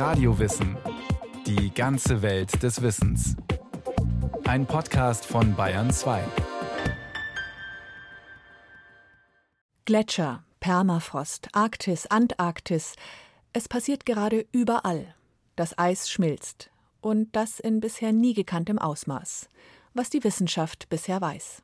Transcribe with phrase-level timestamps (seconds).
[0.00, 0.78] Radiowissen.
[1.46, 3.36] Die ganze Welt des Wissens.
[4.44, 6.24] Ein Podcast von Bayern 2.
[9.84, 12.94] Gletscher, Permafrost, Arktis, Antarktis.
[13.52, 15.14] Es passiert gerade überall.
[15.54, 16.70] Das Eis schmilzt.
[17.02, 19.50] Und das in bisher nie gekanntem Ausmaß.
[19.92, 21.62] Was die Wissenschaft bisher weiß.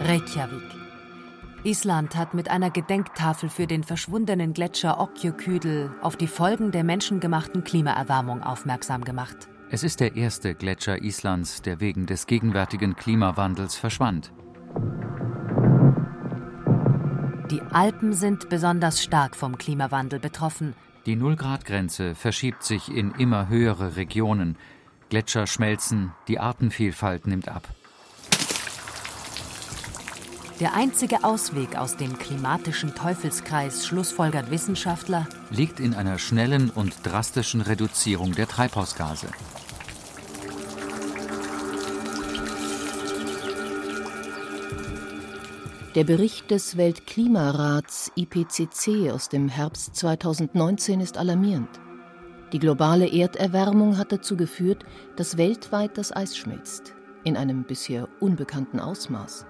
[0.00, 0.73] Reykjavik.
[1.64, 7.64] Island hat mit einer Gedenktafel für den verschwundenen Gletscher Okjöküdel auf die Folgen der menschengemachten
[7.64, 9.48] Klimaerwärmung aufmerksam gemacht.
[9.70, 14.30] Es ist der erste Gletscher Islands, der wegen des gegenwärtigen Klimawandels verschwand.
[17.50, 20.74] Die Alpen sind besonders stark vom Klimawandel betroffen.
[21.06, 24.56] Die Nullgrad-Grenze verschiebt sich in immer höhere Regionen.
[25.08, 27.68] Gletscher schmelzen, die Artenvielfalt nimmt ab.
[30.60, 37.60] Der einzige Ausweg aus dem klimatischen Teufelskreis, schlussfolgert Wissenschaftler, liegt in einer schnellen und drastischen
[37.60, 39.26] Reduzierung der Treibhausgase.
[45.96, 51.80] Der Bericht des Weltklimarats IPCC aus dem Herbst 2019 ist alarmierend.
[52.52, 54.84] Die globale Erderwärmung hat dazu geführt,
[55.16, 56.94] dass weltweit das Eis schmilzt,
[57.24, 59.46] in einem bisher unbekannten Ausmaß.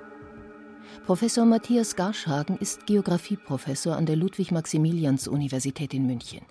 [1.06, 6.42] Professor Matthias Garschhagen ist Geographieprofessor an der Ludwig-Maximilians-Universität in München.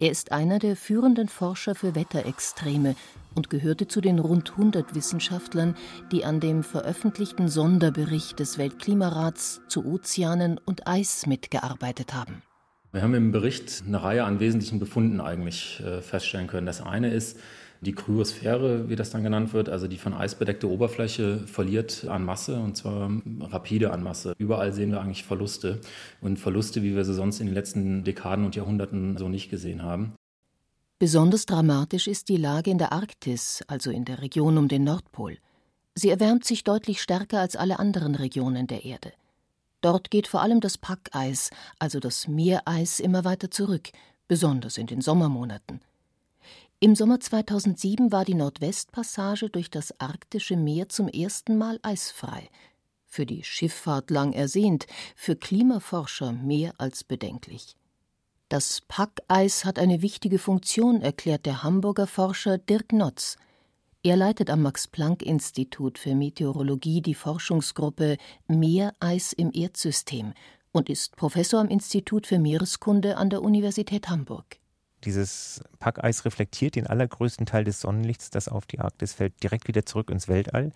[0.00, 2.94] Er ist einer der führenden Forscher für Wetterextreme
[3.34, 5.74] und gehörte zu den rund 100 Wissenschaftlern,
[6.12, 12.42] die an dem veröffentlichten Sonderbericht des Weltklimarats zu Ozeanen und Eis mitgearbeitet haben.
[12.92, 16.66] Wir haben im Bericht eine Reihe an wesentlichen Befunden eigentlich äh, feststellen können.
[16.66, 17.38] Das eine ist,
[17.80, 22.24] die Kryosphäre, wie das dann genannt wird, also die von Eis bedeckte Oberfläche, verliert an
[22.24, 24.34] Masse und zwar rapide an Masse.
[24.38, 25.80] Überall sehen wir eigentlich Verluste
[26.20, 29.82] und Verluste, wie wir sie sonst in den letzten Dekaden und Jahrhunderten so nicht gesehen
[29.82, 30.14] haben.
[30.98, 35.38] Besonders dramatisch ist die Lage in der Arktis, also in der Region um den Nordpol.
[35.94, 39.12] Sie erwärmt sich deutlich stärker als alle anderen Regionen der Erde.
[39.80, 43.90] Dort geht vor allem das Packeis, also das Meereis, immer weiter zurück,
[44.26, 45.80] besonders in den Sommermonaten.
[46.80, 52.48] Im Sommer 2007 war die Nordwestpassage durch das arktische Meer zum ersten Mal eisfrei.
[53.04, 57.74] Für die Schifffahrt lang ersehnt, für Klimaforscher mehr als bedenklich.
[58.48, 63.38] Das Packeis hat eine wichtige Funktion, erklärt der Hamburger Forscher Dirk Notz.
[64.04, 70.32] Er leitet am Max-Planck-Institut für Meteorologie die Forschungsgruppe Meereis im Erdsystem
[70.70, 74.60] und ist Professor am Institut für Meereskunde an der Universität Hamburg.
[75.04, 79.86] Dieses Packeis reflektiert den allergrößten Teil des Sonnenlichts, das auf die Arktis fällt, direkt wieder
[79.86, 80.72] zurück ins Weltall.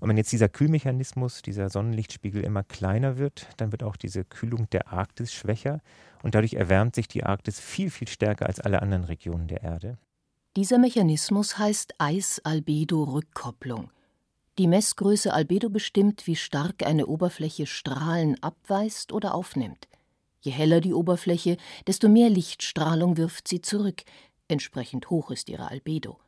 [0.00, 4.68] Und wenn jetzt dieser Kühlmechanismus, dieser Sonnenlichtspiegel immer kleiner wird, dann wird auch diese Kühlung
[4.70, 5.80] der Arktis schwächer
[6.22, 9.98] und dadurch erwärmt sich die Arktis viel, viel stärker als alle anderen Regionen der Erde.
[10.56, 13.90] Dieser Mechanismus heißt Eis-Albedo-Rückkopplung.
[14.58, 19.88] Die Messgröße Albedo bestimmt, wie stark eine Oberfläche Strahlen abweist oder aufnimmt.
[20.44, 21.56] Je heller die Oberfläche,
[21.86, 24.02] desto mehr Lichtstrahlung wirft sie zurück,
[24.46, 26.18] entsprechend hoch ist ihre Albedo.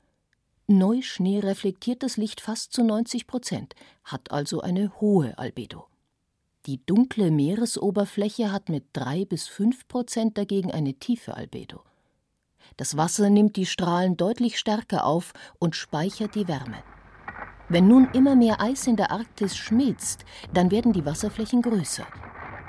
[0.66, 5.87] Neuschnee reflektiert das Licht fast zu 90 Prozent, hat also eine hohe Albedo.
[6.65, 11.83] Die dunkle Meeresoberfläche hat mit drei bis fünf Prozent dagegen eine tiefe Albedo.
[12.78, 16.83] Das Wasser nimmt die Strahlen deutlich stärker auf und speichert die Wärme.
[17.69, 22.06] Wenn nun immer mehr Eis in der Arktis schmilzt, dann werden die Wasserflächen größer.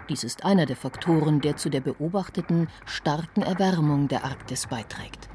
[0.09, 5.27] Dies ist einer der Faktoren, der zu der beobachteten starken Erwärmung der Arktis beiträgt.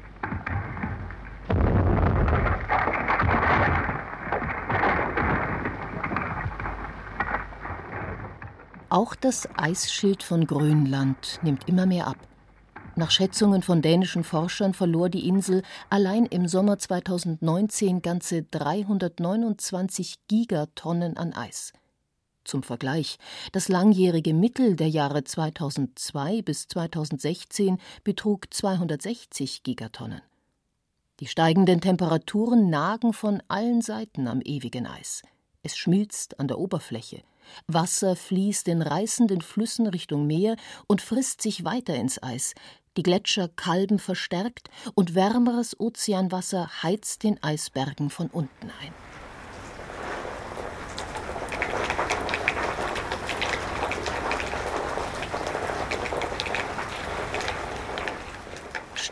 [8.89, 12.17] Auch das Eisschild von Grönland nimmt immer mehr ab.
[12.95, 21.17] Nach Schätzungen von dänischen Forschern verlor die Insel allein im Sommer 2019 ganze 329 Gigatonnen
[21.17, 21.73] an Eis.
[22.43, 23.17] Zum Vergleich,
[23.51, 30.21] das langjährige Mittel der Jahre 2002 bis 2016 betrug 260 Gigatonnen.
[31.19, 35.21] Die steigenden Temperaturen nagen von allen Seiten am ewigen Eis.
[35.61, 37.23] Es schmilzt an der Oberfläche.
[37.67, 40.57] Wasser fließt in reißenden Flüssen Richtung Meer
[40.87, 42.55] und frisst sich weiter ins Eis.
[42.97, 48.93] Die Gletscher kalben verstärkt und wärmeres Ozeanwasser heizt den Eisbergen von unten ein.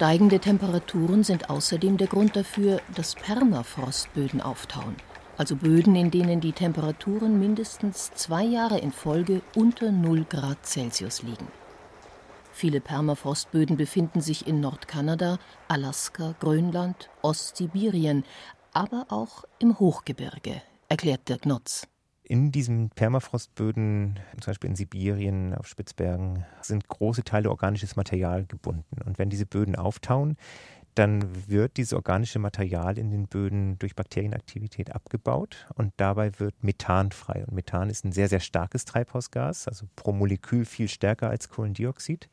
[0.02, 4.96] Steigende Temperaturen sind außerdem der Grund dafür, dass Permafrostböden auftauen,
[5.38, 11.22] also Böden, in denen die Temperaturen mindestens zwei Jahre in Folge unter 0 Grad Celsius
[11.22, 11.48] liegen.
[12.52, 15.38] Viele Permafrostböden befinden sich in Nordkanada,
[15.68, 18.24] Alaska, Grönland, Ostsibirien,
[18.74, 21.88] aber auch im Hochgebirge, erklärt Dirk Nutz.
[22.32, 29.02] In diesen Permafrostböden, zum Beispiel in Sibirien, auf Spitzbergen, sind große Teile organisches Material gebunden.
[29.04, 30.38] Und wenn diese Böden auftauen,
[30.96, 37.12] dann wird dieses organische Material in den Böden durch Bakterienaktivität abgebaut und dabei wird Methan
[37.12, 37.44] frei.
[37.46, 42.30] Und Methan ist ein sehr, sehr starkes Treibhausgas, also pro Molekül viel stärker als Kohlendioxid.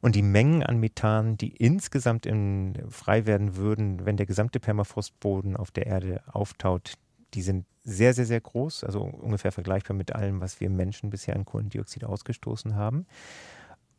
[0.00, 5.56] Und die Mengen an Methan, die insgesamt in, frei werden würden, wenn der gesamte Permafrostboden
[5.56, 6.94] auf der Erde auftaut,
[7.34, 11.34] die sind sehr, sehr, sehr groß, also ungefähr vergleichbar mit allem, was wir Menschen bisher
[11.34, 13.06] an Kohlendioxid ausgestoßen haben.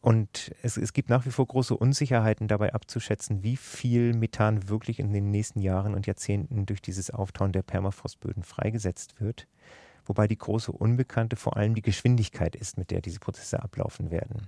[0.02, 5.00] Und es, es, gibt nach wie vor große Unsicherheiten dabei abzuschätzen, wie viel Methan wirklich
[5.00, 9.48] in den nächsten Jahren und Jahrzehnten durch dieses Auftauen der Permafrostböden freigesetzt wird.
[10.06, 14.48] Wobei die große Unbekannte vor allem die Geschwindigkeit ist, mit der diese Prozesse ablaufen werden.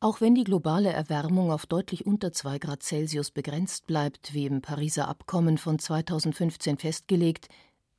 [0.00, 4.60] Auch wenn die globale Erwärmung auf deutlich unter 2 Grad Celsius begrenzt bleibt, wie im
[4.60, 7.48] Pariser Abkommen von 2015 festgelegt,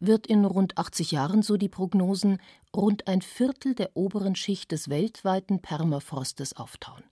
[0.08, 2.40] wird in rund 80 Jahren, so die Prognosen,
[2.76, 7.04] rund ein Viertel der oberen Schicht des weltweiten Permafrostes auftauen.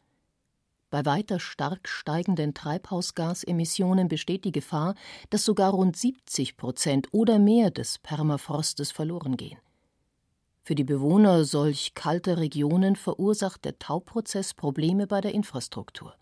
[0.89, 4.93] Bei weiter stark steigenden Treibhausgasemissionen besteht die Gefahr,
[5.31, 9.57] dass sogar rund 70 Prozent oder mehr des Permafrostes verloren gehen.
[10.65, 16.15] Für die Bewohner solch kalter Regionen verursacht der Tauprozess Probleme bei der Infrastruktur.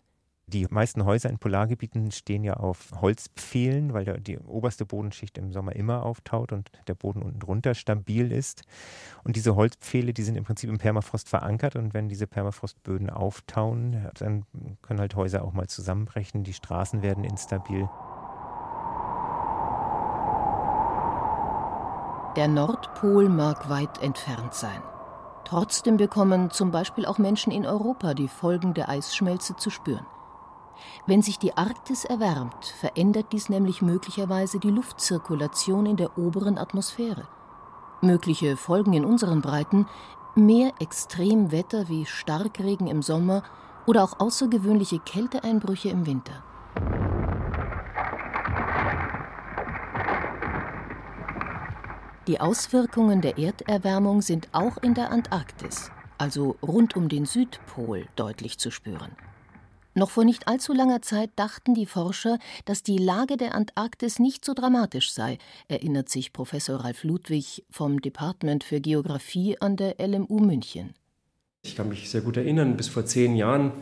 [0.52, 5.74] Die meisten Häuser in Polargebieten stehen ja auf Holzpfählen, weil die oberste Bodenschicht im Sommer
[5.74, 8.62] immer auftaut und der Boden unten drunter stabil ist.
[9.24, 14.10] Und diese Holzpfähle, die sind im Prinzip im Permafrost verankert und wenn diese Permafrostböden auftauen,
[14.18, 14.44] dann
[14.82, 17.88] können halt Häuser auch mal zusammenbrechen, die Straßen werden instabil.
[22.36, 24.82] Der Nordpol mag weit entfernt sein.
[25.44, 30.06] Trotzdem bekommen zum Beispiel auch Menschen in Europa die Folgen der Eisschmelze zu spüren.
[31.06, 37.26] Wenn sich die Arktis erwärmt, verändert dies nämlich möglicherweise die Luftzirkulation in der oberen Atmosphäre.
[38.00, 39.86] Mögliche Folgen in unseren Breiten
[40.34, 43.42] mehr Extremwetter wie Starkregen im Sommer
[43.86, 46.42] oder auch außergewöhnliche Kälteeinbrüche im Winter.
[52.28, 58.58] Die Auswirkungen der Erderwärmung sind auch in der Antarktis, also rund um den Südpol, deutlich
[58.60, 59.16] zu spüren.
[59.94, 64.42] Noch vor nicht allzu langer Zeit dachten die Forscher, dass die Lage der Antarktis nicht
[64.42, 65.36] so dramatisch sei,
[65.68, 70.94] erinnert sich Professor Ralf Ludwig vom Department für Geographie an der LMU München.
[71.62, 73.72] Ich kann mich sehr gut erinnern, bis vor zehn Jahren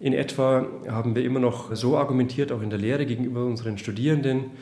[0.00, 4.52] in etwa haben wir immer noch so argumentiert, auch in der Lehre gegenüber unseren Studierenden,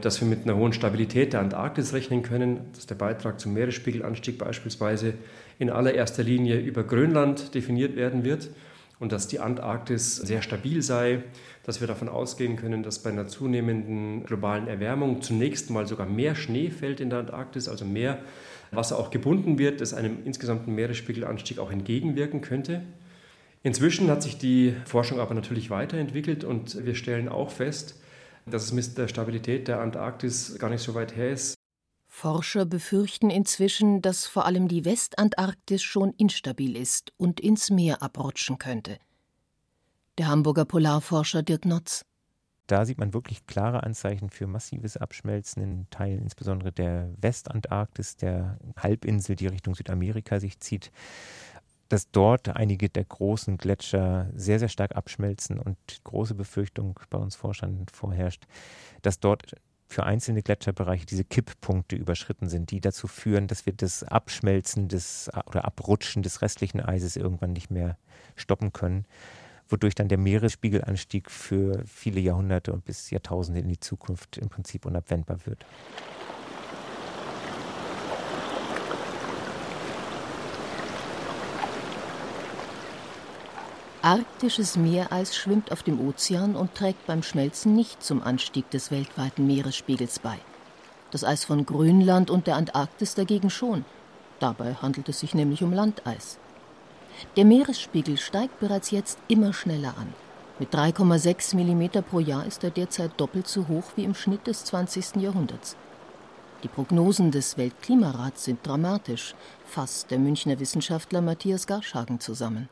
[0.00, 4.38] dass wir mit einer hohen Stabilität der Antarktis rechnen können, dass der Beitrag zum Meeresspiegelanstieg
[4.38, 5.12] beispielsweise
[5.58, 8.48] in allererster Linie über Grönland definiert werden wird
[8.98, 11.22] und dass die Antarktis sehr stabil sei,
[11.64, 16.34] dass wir davon ausgehen können, dass bei einer zunehmenden globalen Erwärmung zunächst mal sogar mehr
[16.34, 18.20] Schnee fällt in der Antarktis, also mehr
[18.70, 22.82] Wasser auch gebunden wird, das einem insgesamten Meeresspiegelanstieg auch entgegenwirken könnte.
[23.62, 28.00] Inzwischen hat sich die Forschung aber natürlich weiterentwickelt und wir stellen auch fest,
[28.46, 31.56] dass es mit der Stabilität der Antarktis gar nicht so weit her ist.
[32.16, 38.56] Forscher befürchten inzwischen, dass vor allem die Westantarktis schon instabil ist und ins Meer abrutschen
[38.56, 38.98] könnte.
[40.16, 42.06] Der Hamburger Polarforscher Dirk Notz.
[42.68, 48.58] Da sieht man wirklich klare Anzeichen für massives Abschmelzen in Teilen insbesondere der Westantarktis, der
[48.78, 50.92] Halbinsel, die Richtung Südamerika sich zieht,
[51.90, 57.36] dass dort einige der großen Gletscher sehr, sehr stark abschmelzen und große Befürchtung bei uns
[57.36, 58.46] Forschern vorherrscht,
[59.02, 59.52] dass dort
[59.88, 65.30] für einzelne Gletscherbereiche diese Kipppunkte überschritten sind, die dazu führen, dass wir das Abschmelzen des
[65.46, 67.96] oder Abrutschen des restlichen Eises irgendwann nicht mehr
[68.34, 69.06] stoppen können,
[69.68, 74.86] wodurch dann der Meeresspiegelanstieg für viele Jahrhunderte und bis Jahrtausende in die Zukunft im Prinzip
[74.86, 75.64] unabwendbar wird.
[84.06, 89.48] Arktisches Meereis schwimmt auf dem Ozean und trägt beim Schmelzen nicht zum Anstieg des weltweiten
[89.48, 90.38] Meeresspiegels bei.
[91.10, 93.84] Das Eis von Grönland und der Antarktis dagegen schon.
[94.38, 96.38] Dabei handelt es sich nämlich um Landeis.
[97.36, 100.14] Der Meeresspiegel steigt bereits jetzt immer schneller an.
[100.60, 104.64] Mit 3,6 mm pro Jahr ist er derzeit doppelt so hoch wie im Schnitt des
[104.66, 105.16] 20.
[105.16, 105.74] Jahrhunderts.
[106.62, 109.34] Die Prognosen des Weltklimarats sind dramatisch,
[109.64, 112.68] fasst der Münchner Wissenschaftler Matthias Garschagen zusammen.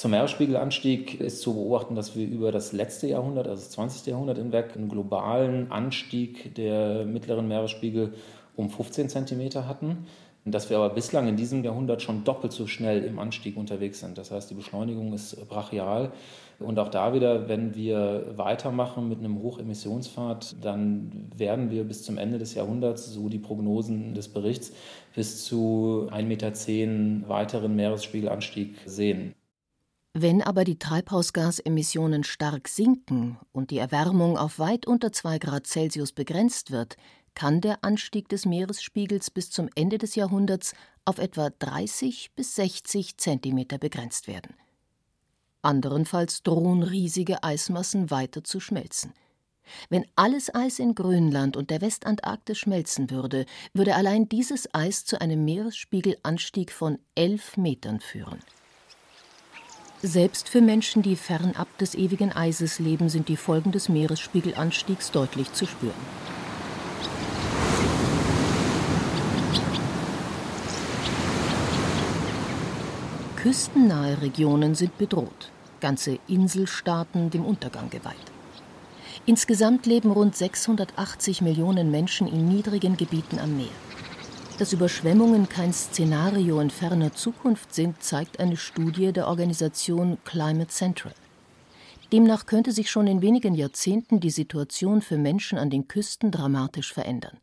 [0.00, 4.06] Zum Meeresspiegelanstieg ist zu beobachten, dass wir über das letzte Jahrhundert, also das 20.
[4.06, 8.14] Jahrhundert hinweg, einen globalen Anstieg der mittleren Meeresspiegel
[8.56, 10.06] um 15 Zentimeter hatten.
[10.46, 14.16] Dass wir aber bislang in diesem Jahrhundert schon doppelt so schnell im Anstieg unterwegs sind.
[14.16, 16.12] Das heißt, die Beschleunigung ist brachial.
[16.58, 22.16] Und auch da wieder, wenn wir weitermachen mit einem Hochemissionsfahrt, dann werden wir bis zum
[22.16, 24.72] Ende des Jahrhunderts, so die Prognosen des Berichts,
[25.14, 29.34] bis zu 1,10 Meter weiteren Meeresspiegelanstieg sehen.
[30.12, 36.10] Wenn aber die Treibhausgasemissionen stark sinken und die Erwärmung auf weit unter 2 Grad Celsius
[36.10, 36.96] begrenzt wird,
[37.34, 40.74] kann der Anstieg des Meeresspiegels bis zum Ende des Jahrhunderts
[41.04, 44.54] auf etwa 30 bis 60 Zentimeter begrenzt werden.
[45.62, 49.12] Anderenfalls drohen riesige Eismassen weiter zu schmelzen.
[49.90, 55.20] Wenn alles Eis in Grönland und der Westantarktis schmelzen würde, würde allein dieses Eis zu
[55.20, 58.40] einem Meeresspiegelanstieg von 11 Metern führen.
[60.02, 65.52] Selbst für Menschen, die fernab des ewigen Eises leben, sind die Folgen des Meeresspiegelanstiegs deutlich
[65.52, 65.92] zu spüren.
[73.36, 78.16] Küstennahe Regionen sind bedroht, ganze Inselstaaten dem Untergang geweiht.
[79.26, 83.89] Insgesamt leben rund 680 Millionen Menschen in niedrigen Gebieten am Meer.
[84.60, 91.14] Dass Überschwemmungen kein Szenario in ferner Zukunft sind, zeigt eine Studie der Organisation Climate Central.
[92.12, 96.92] Demnach könnte sich schon in wenigen Jahrzehnten die Situation für Menschen an den Küsten dramatisch
[96.92, 97.38] verändern.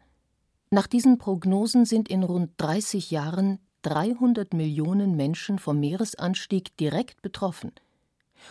[0.70, 7.72] Nach diesen Prognosen sind in rund 30 Jahren 300 Millionen Menschen vom Meeresanstieg direkt betroffen.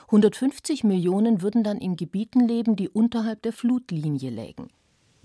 [0.06, 4.70] 150 Millionen würden dann in Gebieten leben, die unterhalb der Flutlinie lägen.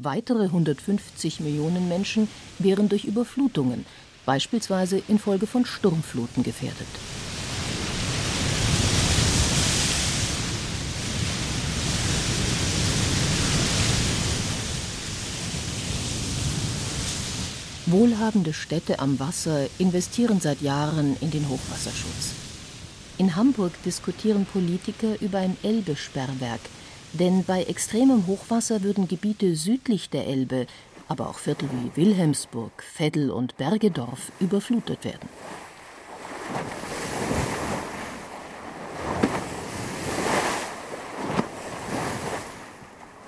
[0.04, 2.28] Weitere 150 Millionen Menschen
[2.58, 3.86] wären durch Überflutungen,
[4.26, 6.88] beispielsweise infolge von Sturmfluten, gefährdet.
[17.86, 22.32] Wohlhabende Städte am Wasser investieren seit Jahren in den Hochwasserschutz.
[23.20, 26.62] In Hamburg diskutieren Politiker über ein Elbe-Sperrwerk,
[27.14, 30.68] denn bei extremem Hochwasser würden Gebiete südlich der Elbe,
[31.08, 35.30] aber auch Viertel wie Wilhelmsburg, Veddel und Bergedorf überflutet werden.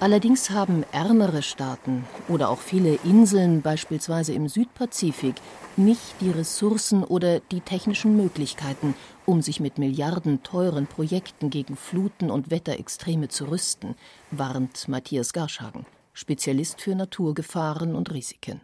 [0.03, 5.35] Allerdings haben ärmere Staaten oder auch viele Inseln, beispielsweise im Südpazifik,
[5.77, 8.95] nicht die Ressourcen oder die technischen Möglichkeiten,
[9.25, 13.95] um sich mit milliardenteuren Projekten gegen Fluten und Wetterextreme zu rüsten,
[14.29, 18.59] warnt Matthias Garschagen, Spezialist für Naturgefahren und Risiken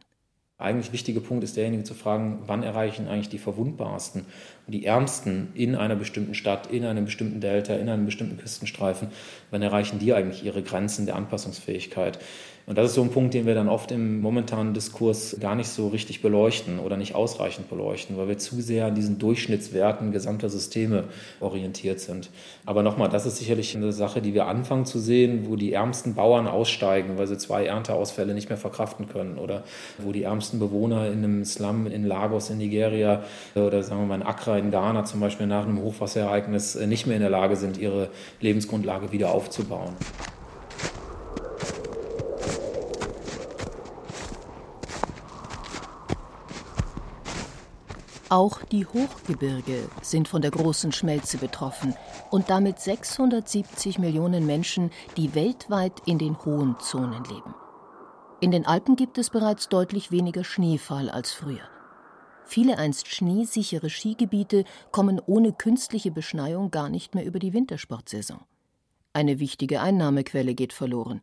[0.60, 4.25] eigentlich wichtige Punkt ist derjenige zu fragen, wann erreichen eigentlich die Verwundbarsten
[4.68, 9.08] und die Ärmsten in einer bestimmten Stadt, in einem bestimmten Delta, in einem bestimmten Küstenstreifen,
[9.51, 12.20] wann erreichen die eigentlich ihre Grenzen der Anpassungsfähigkeit.
[12.70, 15.70] Und das ist so ein Punkt, den wir dann oft im momentanen Diskurs gar nicht
[15.70, 20.50] so richtig beleuchten oder nicht ausreichend beleuchten, weil wir zu sehr an diesen Durchschnittswerten gesamter
[20.50, 21.06] Systeme
[21.39, 22.30] orientiert sind.
[22.68, 26.13] Aber nochmal, das ist sicherlich eine Sache, die wir anfangen zu sehen, wo die ärmsten
[26.13, 29.63] Bauern aussteigen, weil sie zwei Ernteausfälle nicht mehr verkraften können oder
[29.98, 33.22] wo die ärmsten Bewohner in einem Slum in Lagos in Nigeria
[33.53, 37.18] oder sagen wir mal in Accra in Ghana zum Beispiel nach einem Hochwasserereignis nicht mehr
[37.18, 38.10] in der Lage sind, ihre
[38.41, 39.94] Lebensgrundlage wieder aufzubauen.
[48.32, 51.96] Auch die Hochgebirge sind von der großen Schmelze betroffen
[52.29, 57.56] und damit 670 Millionen Menschen, die weltweit in den hohen Zonen leben.
[58.41, 61.67] In den Alpen gibt es bereits deutlich weniger Schneefall als früher.
[62.46, 68.39] Viele einst schneesichere Skigebiete kommen ohne künstliche Beschneiung gar nicht mehr über die Wintersportsaison.
[69.12, 71.22] Eine wichtige Einnahmequelle geht verloren.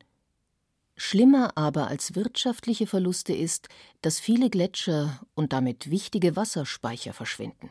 [0.96, 3.68] Schlimmer aber als wirtschaftliche Verluste ist,
[4.02, 7.70] dass viele Gletscher und damit wichtige Wasserspeicher verschwinden.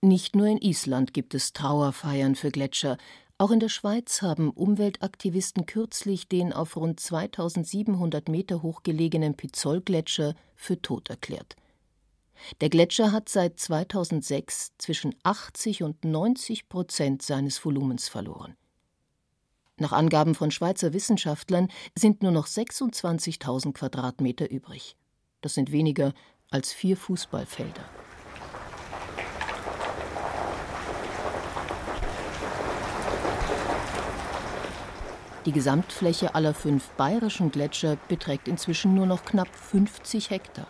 [0.00, 2.98] Nicht nur in Island gibt es Trauerfeiern für Gletscher,
[3.36, 10.34] auch in der Schweiz haben Umweltaktivisten kürzlich den auf rund 2700 Meter hoch gelegenen Pizzol-Gletscher
[10.54, 11.56] für tot erklärt.
[12.60, 18.56] Der Gletscher hat seit 2006 zwischen 80 und 90 Prozent seines Volumens verloren.
[19.76, 24.96] Nach Angaben von Schweizer Wissenschaftlern sind nur noch 26.000 Quadratmeter übrig.
[25.40, 26.14] Das sind weniger
[26.50, 28.03] als vier Fußballfelder.
[35.46, 40.66] Die Gesamtfläche aller fünf bayerischen Gletscher beträgt inzwischen nur noch knapp 50 Hektar.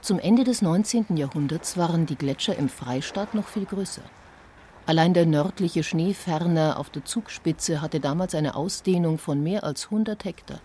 [0.00, 1.16] Zum Ende des 19.
[1.16, 4.02] Jahrhunderts waren die Gletscher im Freistaat noch viel größer.
[4.86, 10.24] Allein der nördliche Schneeferner auf der Zugspitze hatte damals eine Ausdehnung von mehr als 100
[10.24, 10.60] Hektar.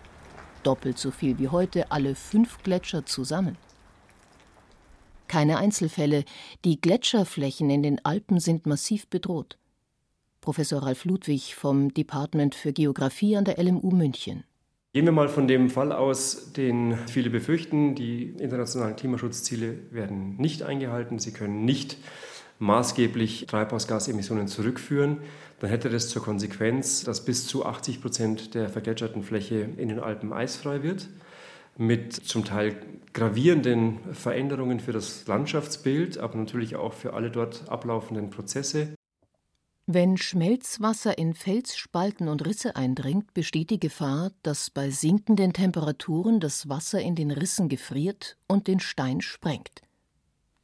[0.62, 3.58] doppelt so viel wie heute alle fünf Gletscher zusammen.
[5.26, 6.24] Keine Einzelfälle,
[6.64, 9.58] die Gletscherflächen in den Alpen sind massiv bedroht.
[10.42, 14.44] Professor Ralf Ludwig vom Department für Geographie an der LMU München.
[14.92, 20.64] Gehen wir mal von dem Fall aus, den viele befürchten, die internationalen Klimaschutzziele werden nicht
[20.64, 21.96] eingehalten, sie können nicht
[22.58, 25.18] maßgeblich Treibhausgasemissionen zurückführen,
[25.60, 30.00] dann hätte das zur Konsequenz, dass bis zu 80 Prozent der vergletscherten Fläche in den
[30.00, 31.08] Alpen eisfrei wird,
[31.78, 32.76] mit zum Teil
[33.12, 38.94] gravierenden Veränderungen für das Landschaftsbild, aber natürlich auch für alle dort ablaufenden Prozesse.
[39.94, 46.70] Wenn Schmelzwasser in Felsspalten und Risse eindringt, besteht die Gefahr, dass bei sinkenden Temperaturen das
[46.70, 49.82] Wasser in den Rissen gefriert und den Stein sprengt.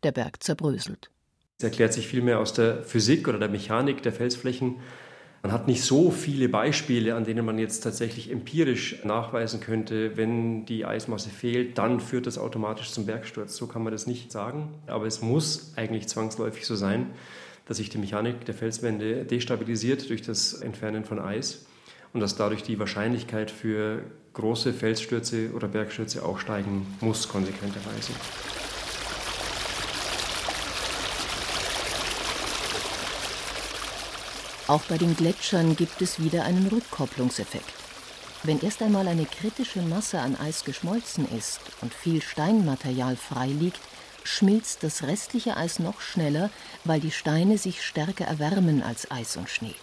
[0.02, 1.10] Der Berg zerbröselt.
[1.58, 4.76] Es erklärt sich vielmehr aus der Physik oder der Mechanik der Felsflächen.
[5.42, 10.64] Man hat nicht so viele Beispiele, an denen man jetzt tatsächlich empirisch nachweisen könnte, wenn
[10.64, 13.56] die Eismasse fehlt, dann führt das automatisch zum Bergsturz.
[13.58, 14.70] So kann man das nicht sagen.
[14.86, 17.10] Aber es muss eigentlich zwangsläufig so sein,
[17.68, 21.66] dass sich die Mechanik der Felswände destabilisiert durch das Entfernen von Eis
[22.14, 28.12] und dass dadurch die Wahrscheinlichkeit für große Felsstürze oder Bergstürze auch steigen muss, konsequenterweise.
[34.66, 37.72] Auch bei den Gletschern gibt es wieder einen Rückkopplungseffekt.
[38.44, 43.80] Wenn erst einmal eine kritische Masse an Eis geschmolzen ist und viel Steinmaterial frei liegt,
[44.28, 46.50] schmilzt das restliche Eis noch schneller,
[46.84, 49.74] weil die Steine sich stärker erwärmen als Eis und Schnee.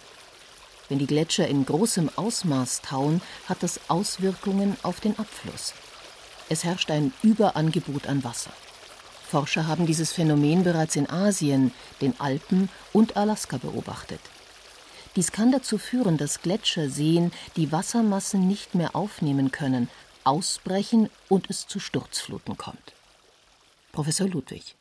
[0.88, 5.74] Wenn die Gletscher in großem Ausmaß tauen, hat das Auswirkungen auf den Abfluss.
[6.48, 8.52] Es herrscht ein Überangebot an Wasser.
[9.28, 14.20] Forscher haben dieses Phänomen bereits in Asien, den Alpen und Alaska beobachtet.
[15.16, 19.88] Dies kann dazu führen, dass Gletscherseen die Wassermassen nicht mehr aufnehmen können,
[20.22, 22.95] ausbrechen und es zu Sturzfluten kommt.
[23.96, 24.76] Professor Ludwig.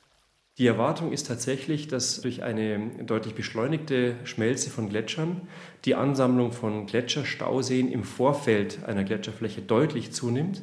[0.57, 5.47] Die Erwartung ist tatsächlich, dass durch eine deutlich beschleunigte Schmelze von Gletschern
[5.85, 10.61] die Ansammlung von Gletscherstauseen im Vorfeld einer Gletscherfläche deutlich zunimmt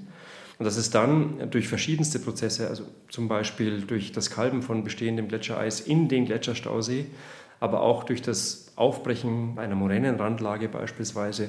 [0.59, 5.29] und dass es dann durch verschiedenste Prozesse, also zum Beispiel durch das Kalben von bestehendem
[5.29, 7.07] Gletschereis in den Gletscherstausee,
[7.59, 11.49] aber auch durch das Aufbrechen einer Moränenrandlage beispielsweise,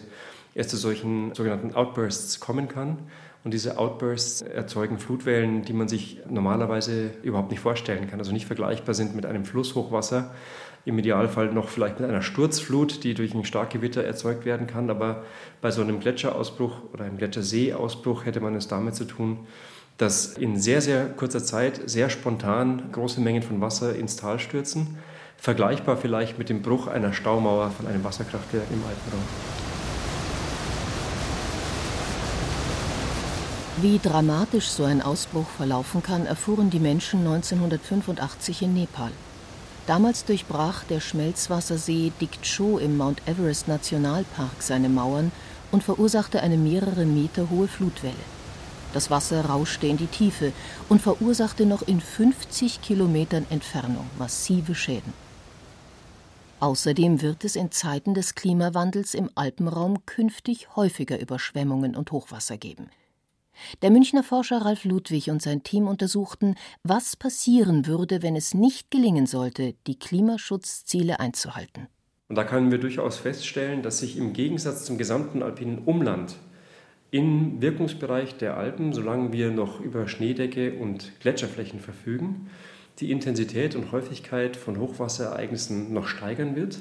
[0.56, 3.00] erst zu solchen sogenannten Outbursts kommen kann
[3.44, 8.46] und diese Outbursts erzeugen Flutwellen, die man sich normalerweise überhaupt nicht vorstellen kann, also nicht
[8.46, 10.32] vergleichbar sind mit einem Flusshochwasser,
[10.86, 14.90] im Idealfall noch vielleicht mit einer Sturzflut, die durch ein Starkgewitter erzeugt werden kann.
[14.90, 15.24] Aber
[15.62, 19.40] bei so einem Gletscherausbruch oder einem Gletscherseeausbruch hätte man es damit zu tun,
[19.98, 24.98] dass in sehr, sehr kurzer Zeit sehr spontan große Mengen von Wasser ins Tal stürzen.
[25.38, 29.73] Vergleichbar vielleicht mit dem Bruch einer Staumauer von einem Wasserkraftwerk im Alpenraum.
[33.82, 39.12] Wie dramatisch so ein Ausbruch verlaufen kann, erfuhren die Menschen 1985 in Nepal.
[39.88, 45.32] Damals durchbrach der Schmelzwassersee Dikcho im Mount Everest Nationalpark seine Mauern
[45.72, 48.14] und verursachte eine mehrere Meter hohe Flutwelle.
[48.94, 50.54] Das Wasser rauschte in die Tiefe
[50.88, 55.14] und verursachte noch in 50 Kilometern Entfernung massive Schäden.
[56.60, 62.92] Außerdem wird es in Zeiten des Klimawandels im Alpenraum künftig häufiger Überschwemmungen und Hochwasser geben–
[63.82, 68.92] der Münchner Forscher Ralf Ludwig und sein Team untersuchten, was passieren würde, wenn es nicht
[68.92, 71.88] gelingen sollte, die Klimaschutzziele einzuhalten.
[72.30, 76.36] Und da können wir durchaus feststellen, dass sich im Gegensatz zum gesamten alpinen Umland
[77.12, 82.50] im Wirkungsbereich der Alpen, solange wir noch über Schneedecke und Gletscherflächen verfügen,
[83.00, 86.80] die Intensität und Häufigkeit von Hochwasserereignissen noch steigern wird.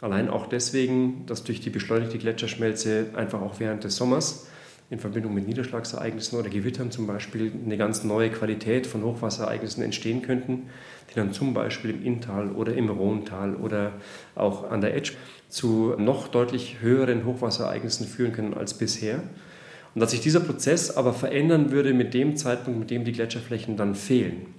[0.00, 4.48] Allein auch deswegen, dass durch die beschleunigte Gletscherschmelze einfach auch während des Sommers
[4.92, 10.20] in Verbindung mit Niederschlagsereignissen oder Gewittern zum Beispiel eine ganz neue Qualität von Hochwasserereignissen entstehen
[10.20, 10.68] könnten,
[11.10, 13.94] die dann zum Beispiel im Inntal oder im Rhontal oder
[14.34, 15.14] auch an der Etsch
[15.48, 19.22] zu noch deutlich höheren Hochwasserereignissen führen können als bisher.
[19.94, 23.78] Und dass sich dieser Prozess aber verändern würde mit dem Zeitpunkt, mit dem die Gletscherflächen
[23.78, 24.54] dann fehlen.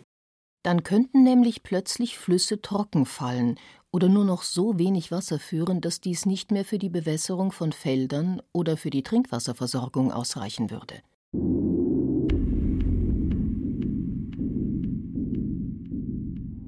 [0.63, 3.59] Dann könnten nämlich plötzlich Flüsse trocken fallen
[3.93, 7.71] oder nur noch so wenig Wasser führen, dass dies nicht mehr für die Bewässerung von
[7.71, 10.95] Feldern oder für die Trinkwasserversorgung ausreichen würde.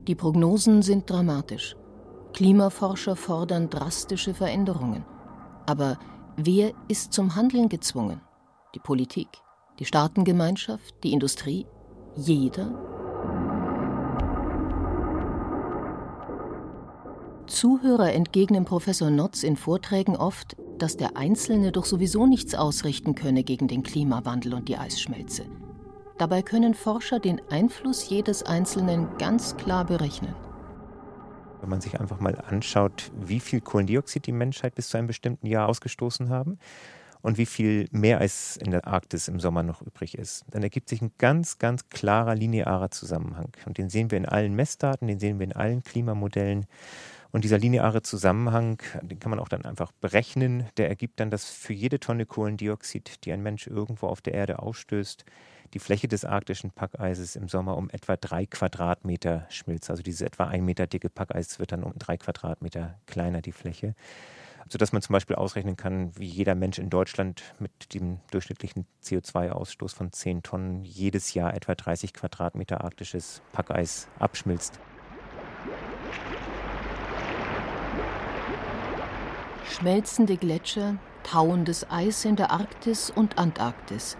[0.08, 1.76] Die Prognosen sind dramatisch.
[2.34, 5.04] Klimaforscher fordern drastische Veränderungen.
[5.66, 5.98] Aber
[6.38, 8.22] wer ist zum Handeln gezwungen?
[8.76, 9.30] Die Politik,
[9.80, 11.66] die Staatengemeinschaft, die Industrie?
[12.16, 12.95] Jeder
[17.48, 23.44] Zuhörer entgegnen Professor Notz in Vorträgen oft, dass der Einzelne doch sowieso nichts ausrichten könne
[23.44, 25.46] gegen den Klimawandel und die Eisschmelze.
[26.18, 30.34] Dabei können Forscher den Einfluss jedes Einzelnen ganz klar berechnen.
[31.62, 35.46] Wenn man sich einfach mal anschaut, wie viel Kohlendioxid die Menschheit bis zu einem bestimmten
[35.46, 36.58] Jahr ausgestoßen haben
[37.22, 41.02] und wie viel Meereis in der Arktis im Sommer noch übrig ist, dann ergibt sich
[41.02, 43.52] ein ganz, ganz klarer linearer Zusammenhang.
[43.66, 46.66] Und den sehen wir in allen Messdaten, den sehen wir in allen Klimamodellen.
[47.36, 50.68] Und dieser lineare Zusammenhang, den kann man auch dann einfach berechnen.
[50.78, 54.60] Der ergibt dann, dass für jede Tonne Kohlendioxid, die ein Mensch irgendwo auf der Erde
[54.60, 55.26] ausstößt,
[55.74, 59.90] die Fläche des arktischen Packeises im Sommer um etwa drei Quadratmeter schmilzt.
[59.90, 63.96] Also dieses etwa ein Meter dicke Packeis wird dann um drei Quadratmeter kleiner, die Fläche
[64.68, 69.94] sodass man zum Beispiel ausrechnen kann, wie jeder Mensch in Deutschland mit dem durchschnittlichen CO2-Ausstoß
[69.94, 74.80] von 10 Tonnen jedes Jahr etwa 30 Quadratmeter arktisches Packeis abschmilzt.
[79.68, 84.16] Schmelzende Gletscher, tauendes Eis in der Arktis und Antarktis.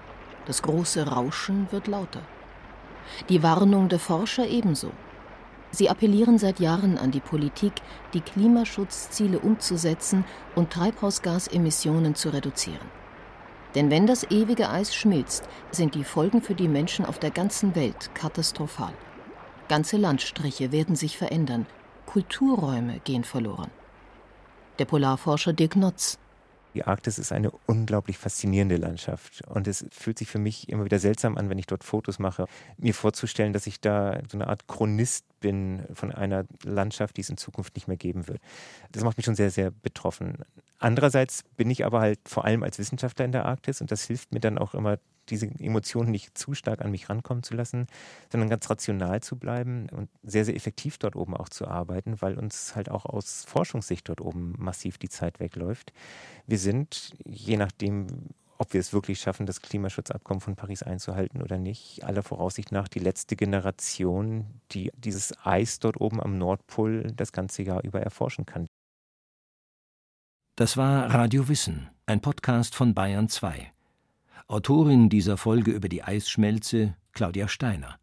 [0.48, 2.22] Das große Rauschen wird lauter.
[3.30, 4.92] Die Warnung der Forscher ebenso.
[5.70, 7.74] Sie appellieren seit Jahren an die Politik,
[8.14, 12.90] die Klimaschutzziele umzusetzen und Treibhausgasemissionen zu reduzieren.
[13.76, 17.76] Denn wenn das ewige Eis schmilzt, sind die Folgen für die Menschen auf der ganzen
[17.76, 18.94] Welt katastrophal.
[19.70, 21.68] Ganze Landstriche werden sich verändern,
[22.08, 23.70] Kulturräume gehen verloren.
[24.80, 26.18] Der Polarforscher Dirk Notz
[26.76, 31.00] die Arktis ist eine unglaublich faszinierende Landschaft und es fühlt sich für mich immer wieder
[31.00, 34.68] seltsam an, wenn ich dort Fotos mache, mir vorzustellen, dass ich da so eine Art
[34.68, 38.42] Chronist bin von einer Landschaft, die es in Zukunft nicht mehr geben wird.
[38.92, 40.40] Das macht mich schon sehr, sehr betroffen.
[40.78, 44.34] Andererseits bin ich aber halt vor allem als Wissenschaftler in der Arktis und das hilft
[44.34, 44.98] mir dann auch immer
[45.30, 47.88] diese Emotionen nicht zu stark an mich rankommen zu lassen,
[48.32, 52.38] sondern ganz rational zu bleiben und sehr, sehr effektiv dort oben auch zu arbeiten, weil
[52.38, 55.94] uns halt auch aus Forschungssicht dort oben massiv die Zeit wegläuft.
[56.48, 58.08] Wir sind, je nachdem,
[58.58, 62.88] ob wir es wirklich schaffen, das Klimaschutzabkommen von Paris einzuhalten oder nicht, aller Voraussicht nach
[62.88, 68.46] die letzte Generation, die dieses Eis dort oben am Nordpol das ganze Jahr über erforschen
[68.46, 68.68] kann.
[70.56, 73.75] Das war Radio Wissen, ein Podcast von Bayern 2.
[74.48, 77.98] Autorin dieser Folge über die Eisschmelze Claudia Steiner.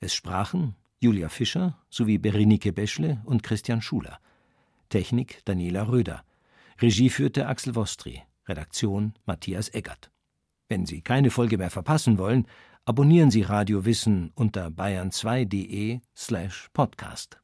[0.00, 4.18] Es sprachen Julia Fischer sowie Berenike Beschle und Christian Schuler.
[4.90, 6.24] Technik Daniela Röder.
[6.78, 8.22] Regie führte Axel Wostri.
[8.46, 10.10] Redaktion Matthias Eggert.
[10.68, 12.46] Wenn Sie keine Folge mehr verpassen wollen,
[12.84, 17.40] abonnieren Sie Radio Wissen unter bayern2.de slash podcast.